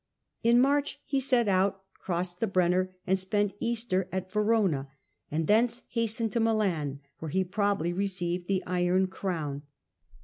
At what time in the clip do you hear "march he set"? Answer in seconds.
0.59-1.47